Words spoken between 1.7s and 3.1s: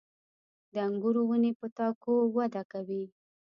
تاکو وده کوي.